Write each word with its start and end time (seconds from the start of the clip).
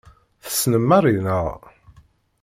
Tessnem 0.43 0.85
Mary, 0.89 1.15
naɣ? 1.25 1.45